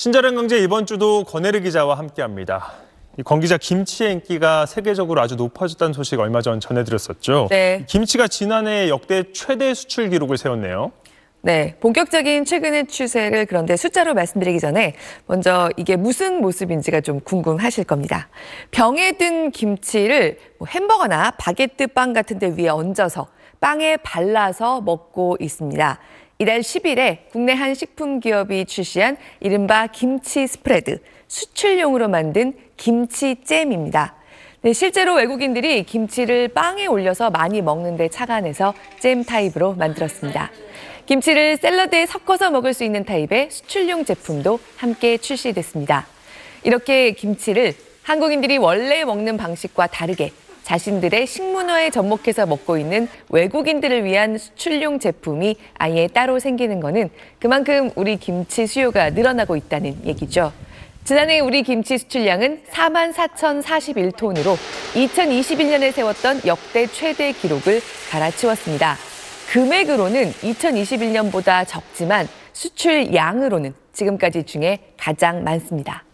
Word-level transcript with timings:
친절한 0.00 0.34
경제 0.34 0.56
이번 0.56 0.86
주도 0.86 1.24
권혜르 1.24 1.60
기자와 1.60 1.98
함께합니다. 1.98 2.72
권 3.22 3.38
기자 3.40 3.58
김치의 3.58 4.14
인기가 4.14 4.64
세계적으로 4.64 5.20
아주 5.20 5.36
높아졌다는 5.36 5.92
소식 5.92 6.18
얼마 6.18 6.40
전 6.40 6.58
전해드렸었죠. 6.58 7.48
네. 7.50 7.84
김치가 7.86 8.26
지난해 8.26 8.88
역대 8.88 9.24
최대 9.34 9.74
수출 9.74 10.08
기록을 10.08 10.38
세웠네요. 10.38 10.92
네, 11.42 11.76
본격적인 11.80 12.46
최근의 12.46 12.86
추세를 12.86 13.44
그런데 13.44 13.76
숫자로 13.76 14.14
말씀드리기 14.14 14.58
전에 14.58 14.94
먼저 15.26 15.68
이게 15.76 15.96
무슨 15.96 16.40
모습인지가 16.40 17.02
좀 17.02 17.20
궁금하실 17.20 17.84
겁니다. 17.84 18.30
병에 18.70 19.12
든 19.18 19.50
김치를 19.50 20.38
뭐 20.58 20.66
햄버거나 20.66 21.32
바게트 21.32 21.88
빵 21.88 22.14
같은 22.14 22.38
데 22.38 22.54
위에 22.56 22.68
얹어서 22.68 23.28
빵에 23.60 23.98
발라서 23.98 24.80
먹고 24.80 25.36
있습니다. 25.38 25.98
이달 26.40 26.60
10일에 26.60 27.18
국내 27.32 27.52
한 27.52 27.74
식품 27.74 28.18
기업이 28.18 28.64
출시한 28.64 29.18
이른바 29.40 29.86
김치 29.88 30.46
스프레드, 30.46 30.98
수출용으로 31.28 32.08
만든 32.08 32.54
김치잼입니다. 32.78 34.14
네, 34.62 34.72
실제로 34.72 35.16
외국인들이 35.16 35.82
김치를 35.84 36.48
빵에 36.48 36.86
올려서 36.86 37.28
많이 37.28 37.60
먹는데 37.60 38.08
착안해서 38.08 38.72
잼 39.00 39.22
타입으로 39.22 39.74
만들었습니다. 39.74 40.50
김치를 41.04 41.58
샐러드에 41.58 42.06
섞어서 42.06 42.50
먹을 42.50 42.72
수 42.72 42.84
있는 42.84 43.04
타입의 43.04 43.50
수출용 43.50 44.06
제품도 44.06 44.60
함께 44.78 45.18
출시됐습니다. 45.18 46.06
이렇게 46.64 47.12
김치를 47.12 47.74
한국인들이 48.02 48.56
원래 48.56 49.04
먹는 49.04 49.36
방식과 49.36 49.88
다르게 49.88 50.32
자신들의 50.70 51.26
식문화에 51.26 51.90
접목해서 51.90 52.46
먹고 52.46 52.78
있는 52.78 53.08
외국인들을 53.30 54.04
위한 54.04 54.38
수출용 54.38 55.00
제품이 55.00 55.56
아예 55.74 56.06
따로 56.06 56.38
생기는 56.38 56.78
것은 56.78 57.10
그만큼 57.40 57.90
우리 57.96 58.16
김치 58.16 58.68
수요가 58.68 59.10
늘어나고 59.10 59.56
있다는 59.56 60.06
얘기죠. 60.06 60.52
지난해 61.02 61.40
우리 61.40 61.64
김치 61.64 61.98
수출량은 61.98 62.62
4만 62.70 63.12
4,041톤으로 63.12 64.56
2021년에 64.94 65.90
세웠던 65.90 66.42
역대 66.46 66.86
최대 66.86 67.32
기록을 67.32 67.80
갈아치웠습니다. 68.12 68.96
금액으로는 69.50 70.30
2021년보다 70.30 71.66
적지만 71.66 72.28
수출량으로는 72.52 73.74
지금까지 73.92 74.44
중에 74.44 74.78
가장 74.96 75.42
많습니다. 75.42 76.04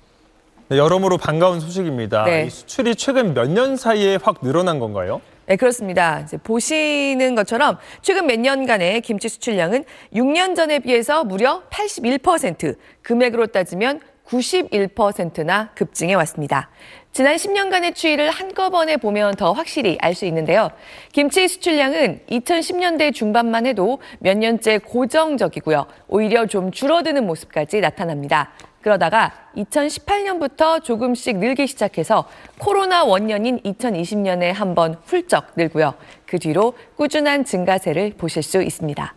네, 0.68 0.78
여러모로 0.78 1.16
반가운 1.18 1.60
소식입니다. 1.60 2.24
네. 2.24 2.46
이 2.46 2.50
수출이 2.50 2.96
최근 2.96 3.34
몇 3.34 3.46
년 3.48 3.76
사이에 3.76 4.18
확 4.20 4.40
늘어난 4.42 4.78
건가요? 4.80 5.20
네, 5.46 5.54
그렇습니다. 5.54 6.20
이제 6.20 6.36
보시는 6.38 7.36
것처럼 7.36 7.78
최근 8.02 8.26
몇 8.26 8.40
년간의 8.40 9.00
김치 9.02 9.28
수출량은 9.28 9.84
6년 10.12 10.56
전에 10.56 10.80
비해서 10.80 11.22
무려 11.22 11.62
81%, 11.70 12.76
금액으로 13.02 13.46
따지면 13.46 14.00
91%나 14.26 15.70
급증해 15.76 16.14
왔습니다. 16.14 16.68
지난 17.12 17.36
10년간의 17.36 17.94
추이를 17.94 18.30
한꺼번에 18.30 18.96
보면 18.96 19.36
더 19.36 19.52
확실히 19.52 19.96
알 20.00 20.16
수 20.16 20.26
있는데요. 20.26 20.70
김치 21.12 21.46
수출량은 21.46 22.22
2010년대 22.28 23.14
중반만 23.14 23.66
해도 23.66 24.00
몇 24.18 24.36
년째 24.36 24.78
고정적이고요. 24.78 25.86
오히려 26.08 26.46
좀 26.46 26.72
줄어드는 26.72 27.24
모습까지 27.24 27.80
나타납니다. 27.80 28.50
그러다가 28.90 29.32
2018년부터 29.56 30.80
조금씩 30.80 31.38
늘기 31.38 31.66
시작해서 31.66 32.28
코로나 32.58 33.02
원년인 33.02 33.60
2020년에 33.62 34.52
한 34.52 34.76
번 34.76 34.96
훌쩍 35.06 35.54
늘고요. 35.56 35.94
그 36.24 36.38
뒤로 36.38 36.74
꾸준한 36.94 37.44
증가세를 37.44 38.12
보실 38.16 38.44
수 38.44 38.62
있습니다. 38.62 39.14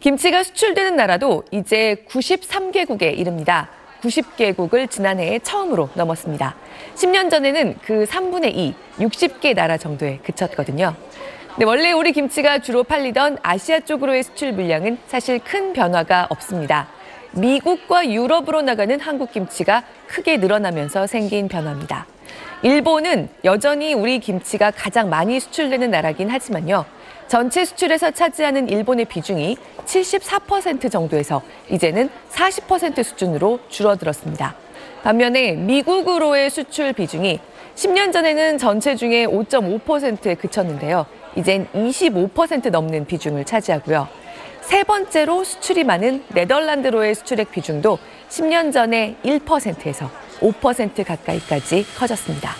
김치가 0.00 0.42
수출되는 0.42 0.96
나라도 0.96 1.44
이제 1.52 2.04
93개국에 2.08 3.16
이릅니다. 3.16 3.68
90개국을 4.02 4.90
지난해에 4.90 5.38
처음으로 5.38 5.90
넘었습니다. 5.94 6.56
10년 6.96 7.30
전에는 7.30 7.76
그 7.84 8.06
3분의 8.08 8.56
2, 8.56 8.74
60개 8.98 9.54
나라 9.54 9.76
정도에 9.76 10.18
그쳤거든요. 10.24 10.92
네, 11.56 11.64
원래 11.64 11.92
우리 11.92 12.10
김치가 12.10 12.58
주로 12.58 12.82
팔리던 12.82 13.38
아시아 13.42 13.78
쪽으로의 13.78 14.24
수출 14.24 14.52
물량은 14.52 14.98
사실 15.06 15.38
큰 15.38 15.72
변화가 15.72 16.26
없습니다. 16.30 16.88
미국과 17.36 18.10
유럽으로 18.10 18.62
나가는 18.62 18.98
한국 19.00 19.32
김치가 19.32 19.82
크게 20.06 20.36
늘어나면서 20.36 21.06
생긴 21.06 21.48
변화입니다. 21.48 22.06
일본은 22.62 23.28
여전히 23.44 23.92
우리 23.92 24.20
김치가 24.20 24.70
가장 24.70 25.10
많이 25.10 25.40
수출되는 25.40 25.90
나라긴 25.90 26.30
하지만요. 26.30 26.84
전체 27.26 27.64
수출에서 27.64 28.10
차지하는 28.10 28.68
일본의 28.68 29.06
비중이 29.06 29.56
74% 29.84 30.90
정도에서 30.90 31.42
이제는 31.70 32.08
40% 32.30 33.02
수준으로 33.02 33.60
줄어들었습니다. 33.68 34.54
반면에 35.02 35.52
미국으로의 35.52 36.50
수출 36.50 36.92
비중이 36.92 37.40
10년 37.74 38.12
전에는 38.12 38.58
전체 38.58 38.94
중에 38.94 39.26
5.5%에 39.26 40.34
그쳤는데요. 40.36 41.06
이젠 41.36 41.66
25% 41.74 42.70
넘는 42.70 43.06
비중을 43.06 43.44
차지하고요. 43.44 44.08
세 44.66 44.82
번째로 44.82 45.44
수출이 45.44 45.84
많은 45.84 46.24
네덜란드로의 46.28 47.14
수출액 47.14 47.50
비중도 47.50 47.98
10년 48.30 48.72
전에 48.72 49.16
1%에서 49.24 50.10
5% 50.40 51.04
가까이까지 51.04 51.86
커졌습니다. 51.96 52.54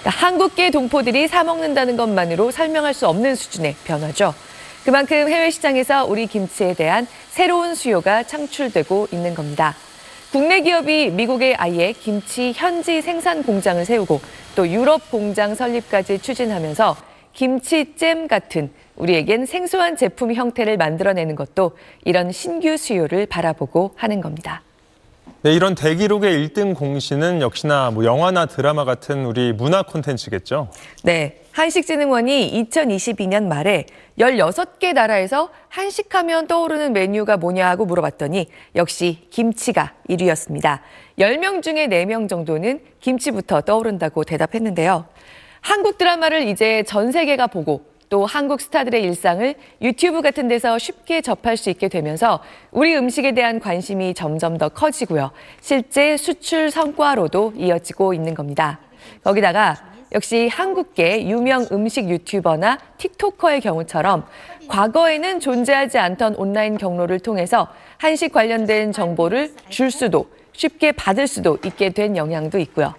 그러니까 0.00 0.26
한국계 0.26 0.70
동포들이 0.70 1.28
사 1.28 1.44
먹는다는 1.44 1.96
것만으로 1.96 2.50
설명할 2.50 2.94
수 2.94 3.08
없는 3.08 3.34
수준의 3.34 3.74
변화죠. 3.84 4.34
그만큼 4.84 5.28
해외 5.28 5.50
시장에서 5.50 6.04
우리 6.04 6.26
김치에 6.26 6.74
대한 6.74 7.06
새로운 7.30 7.74
수요가 7.74 8.22
창출되고 8.22 9.08
있는 9.10 9.34
겁니다. 9.34 9.74
국내 10.30 10.60
기업이 10.60 11.10
미국에 11.10 11.54
아예 11.56 11.92
김치 11.92 12.52
현지 12.54 13.00
생산 13.00 13.42
공장을 13.42 13.84
세우고 13.84 14.20
또 14.54 14.68
유럽 14.68 15.10
공장 15.10 15.54
설립까지 15.54 16.18
추진하면서 16.18 16.96
김치잼 17.36 18.28
같은 18.28 18.70
우리에겐 18.96 19.44
생소한 19.44 19.96
제품 19.96 20.32
형태를 20.32 20.78
만들어내는 20.78 21.36
것도 21.36 21.72
이런 22.04 22.32
신규 22.32 22.78
수요를 22.78 23.26
바라보고 23.26 23.92
하는 23.94 24.22
겁니다. 24.22 24.62
네, 25.42 25.52
이런 25.52 25.74
대기록의 25.74 26.48
1등 26.48 26.74
공신은 26.74 27.42
역시나 27.42 27.90
뭐 27.90 28.06
영화나 28.06 28.46
드라마 28.46 28.86
같은 28.86 29.26
우리 29.26 29.52
문화 29.52 29.82
콘텐츠겠죠. 29.82 30.70
네. 31.04 31.42
한식진흥원이 31.52 32.52
2022년 32.70 33.44
말에 33.44 33.86
16개 34.18 34.92
나라에서 34.92 35.50
한식하면 35.68 36.46
떠오르는 36.46 36.92
메뉴가 36.92 37.36
뭐냐 37.38 37.68
하고 37.68 37.86
물어봤더니 37.86 38.48
역시 38.74 39.26
김치가 39.30 39.92
1위였습니다. 40.08 40.80
10명 41.18 41.62
중에 41.62 41.86
4명 41.86 42.28
정도는 42.28 42.80
김치부터 43.00 43.62
떠오른다고 43.62 44.24
대답했는데요. 44.24 45.06
한국 45.66 45.98
드라마를 45.98 46.46
이제 46.46 46.84
전 46.84 47.10
세계가 47.10 47.48
보고 47.48 47.80
또 48.08 48.24
한국 48.24 48.60
스타들의 48.60 49.02
일상을 49.02 49.56
유튜브 49.82 50.22
같은 50.22 50.46
데서 50.46 50.78
쉽게 50.78 51.22
접할 51.22 51.56
수 51.56 51.70
있게 51.70 51.88
되면서 51.88 52.38
우리 52.70 52.96
음식에 52.96 53.32
대한 53.32 53.58
관심이 53.58 54.14
점점 54.14 54.58
더 54.58 54.68
커지고요. 54.68 55.32
실제 55.60 56.16
수출 56.16 56.70
성과로도 56.70 57.54
이어지고 57.56 58.14
있는 58.14 58.32
겁니다. 58.32 58.78
거기다가 59.24 59.74
역시 60.12 60.46
한국계 60.46 61.26
유명 61.26 61.66
음식 61.72 62.08
유튜버나 62.08 62.78
틱토커의 62.98 63.60
경우처럼 63.60 64.24
과거에는 64.68 65.40
존재하지 65.40 65.98
않던 65.98 66.36
온라인 66.36 66.78
경로를 66.78 67.18
통해서 67.18 67.66
한식 67.98 68.30
관련된 68.30 68.92
정보를 68.92 69.52
줄 69.68 69.90
수도 69.90 70.30
쉽게 70.52 70.92
받을 70.92 71.26
수도 71.26 71.58
있게 71.64 71.90
된 71.90 72.16
영향도 72.16 72.60
있고요. 72.60 72.94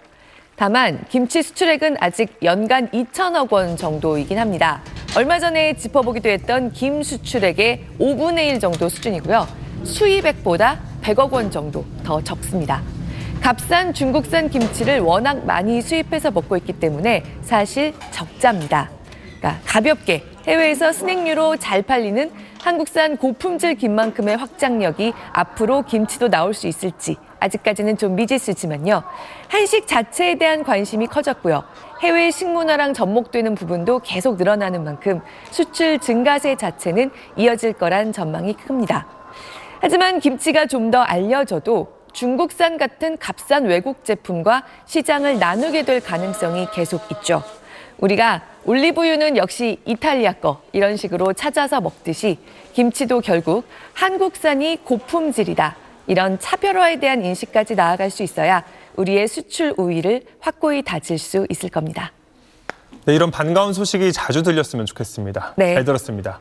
다만 0.57 1.05
김치 1.09 1.43
수출액은 1.43 1.97
아직 1.99 2.35
연간 2.41 2.89
2천억 2.89 3.51
원 3.51 3.77
정도이긴 3.77 4.39
합니다. 4.39 4.81
얼마 5.15 5.37
전에 5.37 5.75
짚어보기도 5.75 6.29
했던 6.29 6.71
김 6.71 7.03
수출액의 7.03 7.85
5분의 7.99 8.47
1 8.47 8.59
정도 8.59 8.89
수준이고요. 8.89 9.47
수입액보다 9.83 10.79
100억 11.03 11.31
원 11.31 11.51
정도 11.51 11.85
더 12.03 12.23
적습니다. 12.23 12.81
값싼 13.39 13.93
중국산 13.93 14.49
김치를 14.49 14.99
워낙 14.99 15.45
많이 15.45 15.79
수입해서 15.79 16.31
먹고 16.31 16.57
있기 16.57 16.73
때문에 16.73 17.21
사실 17.43 17.93
적자입니다. 18.09 18.89
그러니까 19.37 19.61
가볍게 19.63 20.23
해외에서 20.47 20.91
스낵류로 20.91 21.57
잘 21.57 21.83
팔리는 21.83 22.31
한국산 22.61 23.17
고품질 23.17 23.75
김만큼의 23.75 24.37
확장력이 24.37 25.13
앞으로 25.33 25.83
김치도 25.83 26.29
나올 26.29 26.55
수 26.55 26.65
있을지 26.65 27.15
아직까지는 27.39 27.97
좀 27.97 28.15
미지수지만요. 28.15 29.03
한식 29.47 29.87
자체에 29.87 30.35
대한 30.35 30.63
관심이 30.63 31.07
커졌고요. 31.07 31.63
해외 32.01 32.31
식문화랑 32.31 32.93
접목되는 32.93 33.55
부분도 33.55 33.99
계속 33.99 34.37
늘어나는 34.37 34.83
만큼 34.83 35.21
수출 35.51 35.99
증가세 35.99 36.55
자체는 36.55 37.11
이어질 37.35 37.73
거란 37.73 38.13
전망이 38.13 38.53
큽니다. 38.53 39.07
하지만 39.79 40.19
김치가 40.19 40.65
좀 40.65 40.91
더 40.91 41.01
알려져도 41.01 41.97
중국산 42.13 42.77
같은 42.77 43.17
값싼 43.17 43.65
외국 43.65 44.05
제품과 44.05 44.63
시장을 44.85 45.37
나누게 45.37 45.83
될 45.83 45.99
가능성이 45.99 46.67
계속 46.73 47.01
있죠. 47.11 47.43
우리가 47.99 48.43
올리브유는 48.65 49.37
역시 49.37 49.79
이탈리아 49.85 50.33
거 50.33 50.61
이런 50.71 50.97
식으로 50.97 51.33
찾아서 51.33 51.81
먹듯이 51.81 52.39
김치도 52.73 53.21
결국 53.21 53.65
한국산이 53.93 54.79
고품질이다. 54.83 55.75
이런 56.07 56.39
차별화에 56.39 56.99
대한 56.99 57.23
인식까지 57.23 57.75
나아갈 57.75 58.09
수 58.09 58.23
있어야 58.23 58.63
우리의 58.95 59.27
수출 59.27 59.73
우위를 59.77 60.23
확고히 60.39 60.81
다질 60.81 61.19
수 61.19 61.45
있을 61.49 61.69
겁니다. 61.69 62.11
네, 63.05 63.15
이런 63.15 63.31
반가운 63.31 63.73
소식이 63.73 64.11
자주 64.11 64.43
들렸으면 64.43 64.85
좋겠습니다. 64.85 65.53
네. 65.57 65.75
잘 65.75 65.85
들었습니다. 65.85 66.39